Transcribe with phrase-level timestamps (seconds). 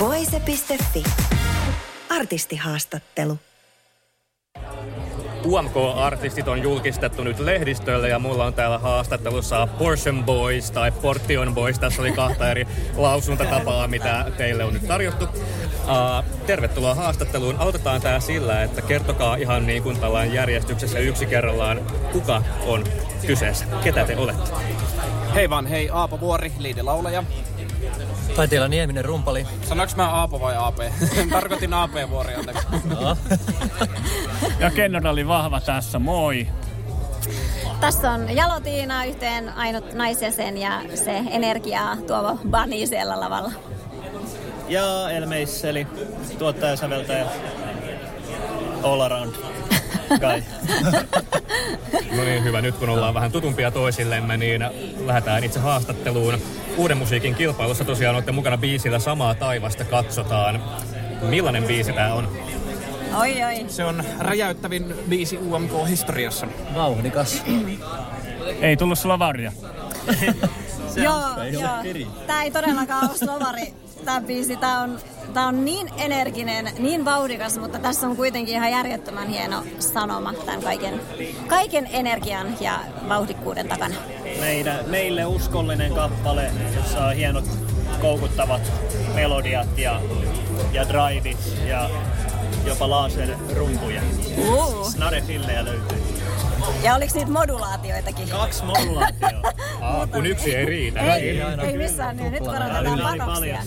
[0.00, 1.04] Voise.fi.
[2.08, 3.38] Artistihaastattelu.
[5.44, 11.78] UMK-artistit on julkistettu nyt lehdistölle ja mulla on täällä haastattelussa Portion Boys tai Portion Boys.
[11.78, 15.24] Tässä oli kahta eri lausuntatapaa, mitä teille on nyt tarjottu.
[15.24, 17.56] Uh, tervetuloa haastatteluun.
[17.58, 21.80] Aloitetaan tää sillä, että kertokaa ihan niin kuin tällainen järjestyksessä yksi kerrallaan,
[22.12, 22.84] kuka on
[23.26, 23.64] kyseessä.
[23.84, 24.50] Ketä te olette?
[25.34, 27.24] Hei vaan, hei Aapo Vuori, liidilaulaja.
[28.36, 29.46] Taiteella Nieminen rumpali.
[29.68, 30.78] Sanoinko mä Aapo vai AP?
[31.30, 32.66] Tarkoitin AP Vuori, anteeksi.
[32.84, 33.16] No.
[34.58, 36.48] Ja Kennard oli vahva tässä, moi.
[37.80, 43.52] Tässä on Jalotiina, yhteen ainut naisjäsen ja se energiaa tuova Bunny siellä lavalla.
[44.68, 45.86] Ja Elmeisseli,
[46.38, 47.26] tuottaja, säveltäjä,
[48.82, 49.34] all around
[50.20, 50.42] guy.
[52.16, 52.60] No niin, hyvä.
[52.60, 54.64] Nyt kun ollaan vähän tutumpia toisillemme, niin
[55.06, 56.38] lähdetään itse haastatteluun.
[56.76, 60.62] Uuden musiikin kilpailussa tosiaan olette mukana biisillä Samaa taivasta katsotaan.
[61.22, 62.28] Millainen biisi tää on?
[63.18, 63.64] Oi oi.
[63.68, 66.46] Se on räjäyttävin biisi UMK-historiassa.
[66.74, 67.42] Vauhdikas.
[68.60, 69.52] Ei tullut sulla varja.
[70.96, 72.06] Joo, joo.
[72.26, 74.56] Tää ei todellakaan ole slovari, tää biisi.
[74.56, 74.98] Tää on,
[75.34, 80.62] tää on niin energinen, niin vauhdikas, mutta tässä on kuitenkin ihan järjettömän hieno sanoma tämän
[80.62, 81.00] kaiken,
[81.46, 83.94] kaiken energian ja vauhdikkuuden takana.
[84.40, 87.44] Meidän, meille uskollinen kappale, jossa on hienot
[88.00, 88.72] koukuttavat
[89.14, 90.00] melodiat ja,
[90.72, 91.90] ja drivit ja
[92.66, 94.02] jopa laserrumpuja.
[94.38, 94.90] Uh.
[94.92, 96.19] Snare-fillejä löytyy.
[96.82, 98.28] Ja oliko niitä modulaatioitakin?
[98.28, 99.52] Kaksi modulaatioa.
[99.80, 101.00] Aa, kun yksi ei riitä.
[101.14, 102.32] Ei, ei missään niin.
[102.32, 103.62] Nyt korotetaan Ylläri panoksia.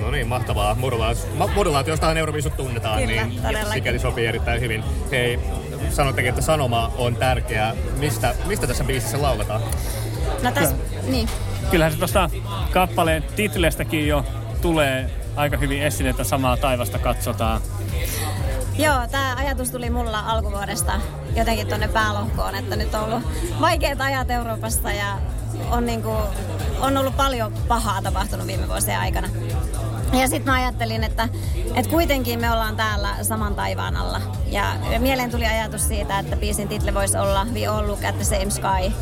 [0.00, 0.74] No niin, mahtavaa.
[0.80, 3.72] Modulaatio- ma- Modulaatiostahan Euroviisut tunnetaan, Kyllä, niin todellakin.
[3.72, 4.84] sikäli sopii erittäin hyvin.
[5.10, 5.38] Hei,
[5.90, 7.74] sanottekin, että sanoma on tärkeä.
[7.96, 9.60] Mistä, mistä tässä biisissä lauletaan?
[10.42, 10.76] No tässä,
[11.06, 11.28] niin.
[11.70, 12.30] Kyllähän se tuosta
[12.72, 14.24] kappaleen titlestäkin jo
[14.62, 17.60] tulee aika hyvin esille, että samaa taivasta katsotaan.
[18.78, 20.92] Joo, tämä ajatus tuli mulla alkuvuodesta
[21.36, 23.22] jotenkin tonne päälohkoon, että nyt on ollut
[23.60, 25.18] vaikeat ajat Euroopassa ja
[25.70, 26.12] on, niinku,
[26.80, 29.28] on ollut paljon pahaa tapahtunut viime vuosien aikana.
[30.12, 31.28] Ja sitten mä ajattelin, että,
[31.74, 34.20] että kuitenkin me ollaan täällä saman taivaan alla.
[34.46, 38.24] Ja mieleen tuli ajatus siitä, että biisin title voisi olla We all look at the
[38.24, 38.94] same sky.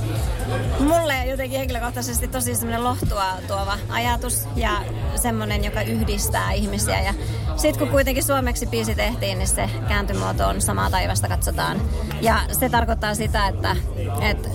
[0.81, 4.71] Mulle jotenkin henkilökohtaisesti tosi semmoinen lohtua tuova ajatus ja
[5.16, 7.00] semmoinen, joka yhdistää ihmisiä.
[7.00, 7.15] Ja
[7.56, 11.82] sitten kun kuitenkin suomeksi biisi tehtiin, niin se kääntymuoto on samaa taivasta katsotaan.
[12.21, 13.76] Ja se tarkoittaa sitä, että,
[14.21, 14.48] että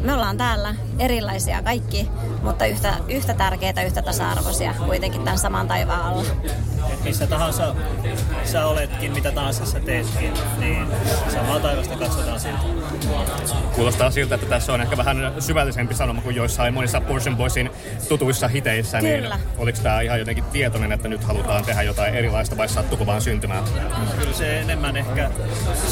[0.00, 2.10] me ollaan täällä erilaisia kaikki,
[2.42, 6.24] mutta yhtä, yhtä tärkeitä, yhtä tasa-arvoisia kuitenkin tämän saman taivaan alla.
[6.92, 7.74] Et missä tahansa
[8.44, 10.86] sä oletkin, mitä tahansa sä teetkin, niin
[11.34, 12.58] samaa taivasta katsotaan siltä.
[13.74, 17.70] Kuulostaa siltä, että tässä on ehkä vähän syvällisempi sanoma kuin joissain monissa Portion Boysin
[18.08, 18.98] tutuissa hiteissä.
[18.98, 19.36] Kyllä.
[19.36, 23.20] Niin oliko tämä ihan jotenkin tietoinen, että nyt halutaan tehdä jotain erilaista vai sattuko vaan
[23.20, 23.64] syntymään?
[24.18, 25.30] Kyllä se enemmän ehkä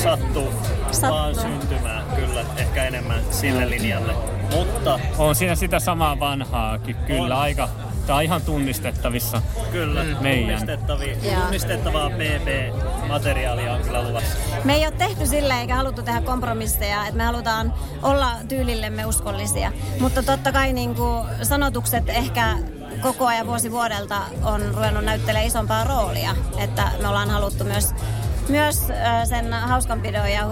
[0.03, 0.53] sattuu
[0.91, 1.11] Sattuu.
[1.11, 3.21] vaan syntymään, kyllä ehkä enemmän
[3.69, 4.15] sille linjalle.
[4.55, 7.43] Mutta On siinä sitä samaa vanhaakin, kyllä On.
[7.43, 7.69] aika.
[8.07, 9.43] Tää on ihan tunnistettavissa.
[9.73, 10.59] kyllä Meidän.
[10.61, 11.41] tunnistettavi- Joo.
[11.43, 14.39] tunnistettavaa PP-materiaalia on kyllä luvassa.
[14.65, 19.73] Me ei ole tehty sillä eikä haluttu tehdä kompromisseja, että me halutaan olla tyylillemme uskollisia.
[20.01, 22.57] Mutta totta kai niin kuin sanotukset ehkä
[23.01, 26.37] koko ajan vuosi vuodelta on ruvennut näyttelemään isompaa roolia.
[26.59, 27.95] Että me ollaan haluttu myös,
[28.49, 28.87] myös
[29.25, 30.47] sen hauskanpidon ja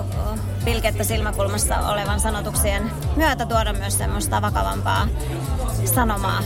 [0.64, 5.08] pilkettä silmäkulmassa olevan sanotuksien myötä tuoda myös semmoista vakavampaa
[5.94, 6.42] sanomaa.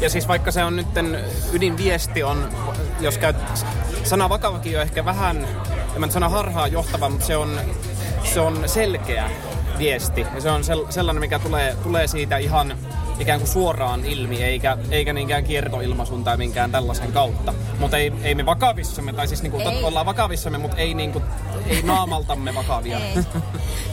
[0.00, 2.48] Ja siis vaikka se on nytten, ydinviesti on,
[3.00, 3.36] jos käyt,
[4.04, 5.48] sana vakavakin on ehkä vähän,
[5.96, 7.60] en nyt sano harhaa johtava, mutta se on,
[8.24, 9.30] se on selkeä
[9.78, 10.26] viesti.
[10.34, 12.78] Ja se on sel, sellainen, mikä tulee, tulee siitä ihan
[13.20, 17.54] ikään kuin suoraan ilmi, eikä, eikä niinkään kiertoilmaisun tai minkään tällaisen kautta.
[17.78, 21.22] Mutta ei, ei me vakavissamme, tai siis niinku, tot, ollaan vakavissamme, mutta ei, niinku,
[21.66, 22.98] ei naamaltamme vakavia.
[22.98, 23.14] Ei.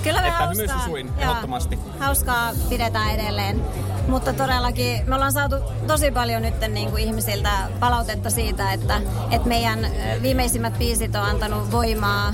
[0.03, 0.49] Kyllä me Että
[0.87, 1.79] joo, ehdottomasti.
[1.99, 3.61] hauskaa pidetään edelleen.
[4.07, 5.55] Mutta todellakin me ollaan saatu
[5.87, 7.49] tosi paljon nyt niin kuin ihmisiltä
[7.79, 9.01] palautetta siitä, että,
[9.31, 9.87] että meidän
[10.21, 12.33] viimeisimmät biisit on antanut voimaa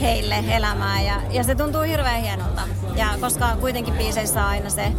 [0.00, 2.62] heille elämään ja, ja se tuntuu hirveän hienolta.
[2.96, 4.92] Ja koska kuitenkin biiseissä on aina se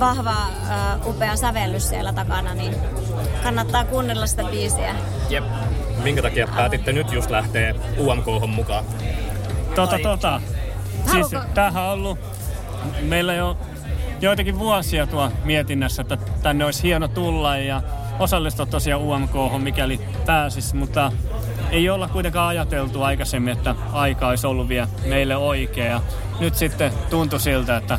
[0.00, 0.36] vahva,
[1.02, 2.74] uh, upea sävellys siellä takana, niin
[3.42, 4.94] kannattaa kuunnella sitä biisiä.
[5.30, 5.44] Jep.
[6.02, 8.84] Minkä takia päätitte nyt just lähteä UMK mukaan?
[9.74, 10.40] Tota, tota.
[11.10, 12.18] Siis Haluatko- tämähän on ollut
[13.02, 13.56] meillä jo
[14.20, 17.82] joitakin vuosia tuo mietinnässä, että tänne olisi hieno tulla ja
[18.18, 21.12] osallistua tosiaan UMK, mikäli pääsis, mutta
[21.70, 26.00] ei olla kuitenkaan ajateltu aikaisemmin, että aika olisi ollut vielä meille oikea.
[26.40, 27.98] Nyt sitten tuntui siltä, että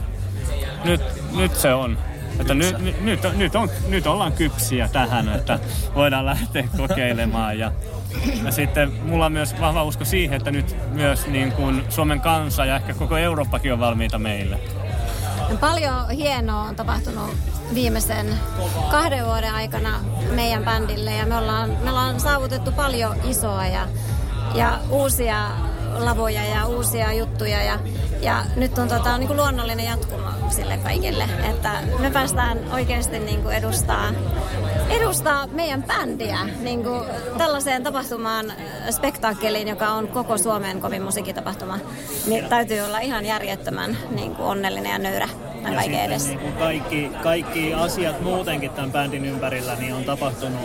[0.84, 1.02] nyt,
[1.36, 1.98] nyt se on.
[2.40, 5.60] Että nyt, nyt, nyt, on- nyt, ollaan kypsiä tähän, että
[5.96, 7.60] voidaan lähteä kokeilemaan.
[7.60, 7.72] Ja,
[8.46, 12.66] ja sitten mulla on myös vahva usko siihen, että nyt myös niin kuin Suomen kansa
[12.66, 14.60] ja ehkä koko Eurooppakin on valmiita meille.
[15.58, 17.30] Paljon hienoa on tapahtunut
[17.74, 18.40] viimeisen
[18.92, 20.00] kahden vuoden aikana
[20.32, 23.88] meidän bändille ja me ollaan, me ollaan saavutettu paljon isoa ja,
[24.56, 25.50] ja uusia
[26.06, 27.80] lavoja ja uusia juttuja ja,
[28.22, 33.42] ja nyt on tota, niin kuin luonnollinen jatkumo sille kaikille, että me päästään oikeasti niin
[33.42, 34.14] kuin edustaa,
[34.90, 37.02] edustaa meidän bändiä niin kuin
[37.38, 38.54] tällaiseen tapahtumaan,
[38.90, 41.80] spektaakkeliin, joka on koko Suomen kovin musiikkitapahtuma,
[42.28, 46.28] niin täytyy olla ihan järjettömän niin kuin onnellinen ja nöyrä tämän Ja kaiken edessä.
[46.30, 50.62] niin kuin kaikki, kaikki asiat muutenkin tämän bändin ympärillä niin on tapahtunut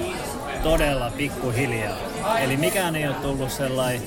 [0.63, 1.97] todella pikkuhiljaa.
[2.39, 4.03] Eli mikään ei ole tullut sellainen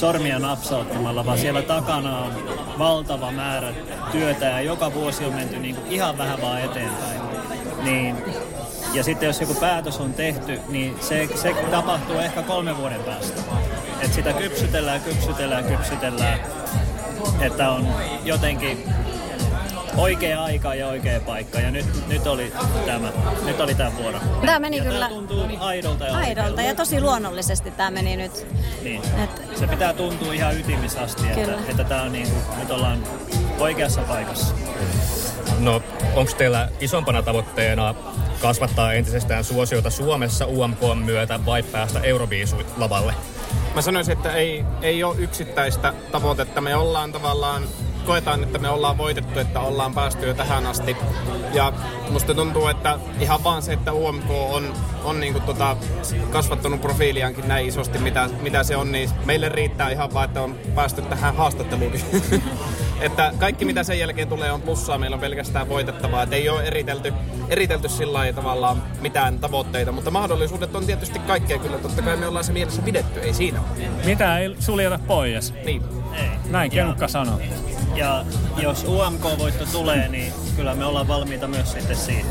[0.00, 2.32] sormia napsauttamalla, vaan siellä takana on
[2.78, 3.72] valtava määrä
[4.12, 7.20] työtä ja joka vuosi on menty niin kuin ihan vähän vaan eteenpäin.
[7.82, 8.16] Niin,
[8.94, 13.40] ja sitten jos joku päätös on tehty, niin se, se tapahtuu ehkä kolmen vuoden päästä.
[14.00, 16.40] Et sitä kypsytellään, kypsytellään, kypsytellään,
[17.40, 17.88] että on
[18.24, 18.84] jotenkin
[20.00, 21.60] oikea aika ja oikea paikka.
[21.60, 22.52] Ja nyt, nyt oli
[22.86, 23.12] tämä,
[23.44, 24.18] nyt oli tämä vuoro.
[24.46, 28.46] Tämä meni ja kyllä Tämä tuntuu aidolta ja aidolta ja tosi luonnollisesti tämä meni nyt.
[28.82, 29.02] Niin.
[29.24, 33.02] Et- Se pitää tuntua ihan ytimissä asti, että, että tämä on niin kuin, nyt ollaan
[33.58, 34.54] oikeassa paikassa.
[35.58, 35.82] No,
[36.14, 37.94] onko teillä isompana tavoitteena
[38.42, 43.14] kasvattaa entisestään suosiota Suomessa UMK myötä vai päästä Euroviisu-lavalle?
[43.74, 46.60] Mä sanoisin, että ei, ei ole yksittäistä tavoitetta.
[46.60, 47.62] Me ollaan tavallaan,
[48.10, 50.96] koetaan, että me ollaan voitettu, että ollaan päästy jo tähän asti.
[51.52, 51.72] Ja
[52.10, 54.72] musta tuntuu, että ihan vaan se, että UMK on,
[55.04, 55.76] on niinku tota
[56.30, 60.54] kasvattanut profiiliankin näin isosti, mitä, mitä se on, niin meille riittää ihan vaan, että on
[60.74, 62.02] päästy tähän haastatteluunkin.
[63.00, 66.22] että kaikki mitä sen jälkeen tulee on plussaa, meillä on pelkästään voitettavaa.
[66.22, 67.12] Et ei ole eritelty,
[67.48, 71.78] eritelty sillä lailla tavallaan mitään tavoitteita, mutta mahdollisuudet on tietysti kaikkea kyllä.
[71.78, 73.60] Totta kai me ollaan se mielessä pidetty, ei siinä.
[74.04, 75.54] Mitä ei suljeta pois.
[75.64, 75.82] Niin.
[76.16, 76.28] Ei.
[76.50, 77.40] Näin Kenukka sanoo.
[77.94, 78.24] Ja
[78.56, 82.26] jos UMK-voitto tulee, niin kyllä me ollaan valmiita myös sitten siihen.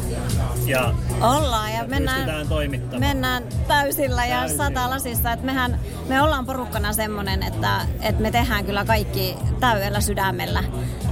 [0.65, 2.99] Ja Ollaan ja mennään, pystytään toimittamaan.
[2.99, 4.63] mennään täysillä ja Täysillä.
[4.65, 5.31] sata lasissa.
[5.31, 10.58] Että mehän, me ollaan porukkana semmonen, että, että me tehdään kyllä kaikki täydellä sydämellä.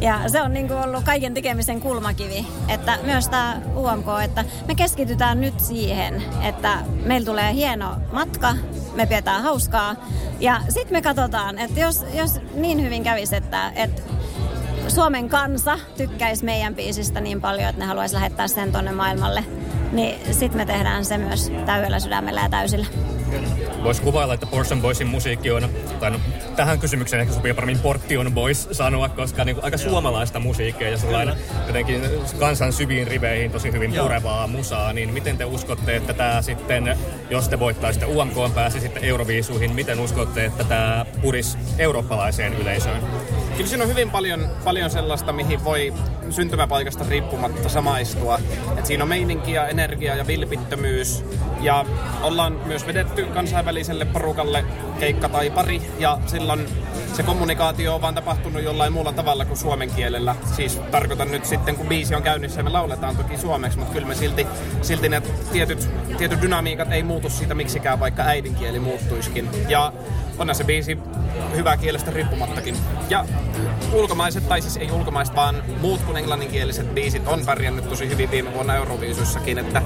[0.01, 4.75] Ja se on niin kuin ollut kaiken tekemisen kulmakivi, että myös tämä UMK, että me
[4.75, 8.55] keskitytään nyt siihen, että meillä tulee hieno matka,
[8.95, 9.95] me pidetään hauskaa
[10.39, 14.01] ja sitten me katsotaan, että jos, jos niin hyvin kävisi, että, että
[14.87, 19.43] Suomen kansa tykkäisi meidän biisistä niin paljon, että ne haluaisi lähettää sen tonne maailmalle,
[19.91, 22.85] niin sitten me tehdään se myös täydellä sydämellä ja täysillä.
[23.83, 25.69] Voisi kuvailla, että Portion Boysin musiikki on,
[25.99, 26.19] tai no,
[26.55, 30.97] tähän kysymykseen ehkä sopii paremmin Portion Boys sanoa, koska niin kuin aika suomalaista musiikkia ja
[30.97, 31.35] sellainen
[31.67, 32.01] jotenkin
[32.39, 36.97] kansan syviin riveihin tosi hyvin purevaa musaa, niin miten te uskotte, että tämä sitten,
[37.29, 43.01] jos te voittaisitte UMK pääsi sitten Euroviisuihin, miten uskotte, että tämä purisi eurooppalaiseen yleisöön?
[43.57, 45.93] Kyllä siinä on hyvin paljon, paljon sellaista, mihin voi
[46.29, 48.39] syntymäpaikasta riippumatta samaistua.
[48.77, 51.25] Et siinä on meininkiä, energiaa ja vilpittömyys.
[51.61, 51.85] Ja
[52.21, 54.65] ollaan myös vedetty kansainväliselle porukalle
[54.99, 55.81] keikka tai pari.
[55.99, 56.67] Ja silloin
[57.13, 60.35] se kommunikaatio on vaan tapahtunut jollain muulla tavalla kuin suomen kielellä.
[60.55, 64.07] Siis tarkoitan nyt sitten, kun biisi on käynnissä ja me lauletaan toki suomeksi, mutta kyllä
[64.07, 64.47] me silti,
[64.81, 65.21] silti ne
[65.51, 69.49] tietyt, tietyt dynamiikat ei muutu siitä miksikään, vaikka äidinkieli muuttuisikin.
[69.69, 69.93] Ja
[70.37, 70.97] onhan se biisi
[71.55, 72.75] hyvää kielestä riippumattakin.
[73.09, 73.25] Ja
[73.93, 78.53] ulkomaiset, tai siis ei ulkomaiset, vaan muut kuin englanninkieliset biisit on pärjännyt tosi hyvin viime
[78.53, 79.57] vuonna Euroviisussakin.
[79.57, 79.81] Että,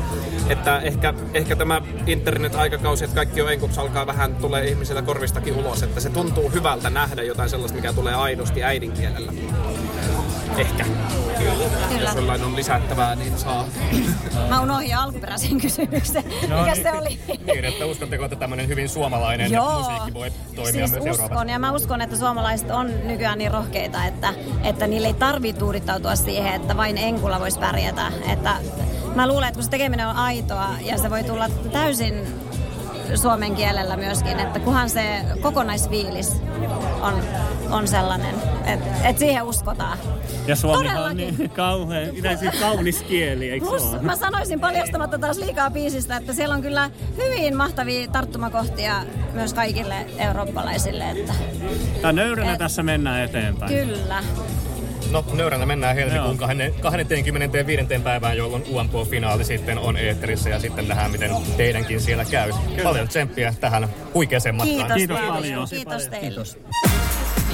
[0.49, 5.83] että ehkä, ehkä tämä internet-aikakausi, että kaikki on enkuksi alkaa vähän tulee ihmisillä korvistakin ulos,
[5.83, 9.31] että se tuntuu hyvältä nähdä jotain sellaista, mikä tulee aidosti äidinkielellä.
[10.57, 10.85] Ehkä.
[11.37, 12.01] Kyllä.
[12.01, 13.65] Jos jollain on lisättävää, niin saa.
[14.49, 16.23] Mä unohdin alkuperäisen kysymyksen.
[16.41, 17.19] Mikä se oli?
[17.45, 21.71] Niin, että uskotteko, että tämmöinen hyvin suomalainen musiikki voi toimia siis myös uskon, ja mä
[21.71, 26.77] uskon, että suomalaiset on nykyään niin rohkeita, että, että niille ei tarvitse tuudittautua siihen, että
[26.77, 28.11] vain enkulla voisi pärjätä.
[28.29, 28.55] Että
[29.15, 32.27] mä luulen, että kun se tekeminen on aitoa ja se voi tulla täysin
[33.15, 36.41] suomen kielellä myöskin, että kunhan se kokonaisfiilis
[37.01, 37.13] on,
[37.71, 39.97] on sellainen, Et, et siihen uskotaan.
[40.47, 41.37] Ja suomihan on Todellakin.
[41.37, 44.01] niin kauhean, täysin kaunis kieli, eikö se Plus ole?
[44.01, 49.03] mä sanoisin paljastamatta taas liikaa biisistä, että siellä on kyllä hyvin mahtavia tarttumakohtia
[49.33, 51.09] myös kaikille eurooppalaisille.
[51.09, 51.33] Että
[52.03, 53.73] Ja nöyränä Et- tässä mennään eteenpäin.
[53.73, 54.23] kyllä.
[55.11, 56.71] No, nöyränä mennään helmikuun Joo.
[56.81, 57.85] 25.
[58.03, 62.51] päivään, jolloin UMK-finaali sitten on eetterissä ja sitten nähdään, miten teidänkin siellä käy.
[62.83, 64.77] Paljon tsemppiä tähän huikeaseen matkaan.
[64.77, 65.67] Kiitos, Kiitos paljon.
[65.69, 66.19] Kiitos teille.
[66.19, 66.57] Kiitos.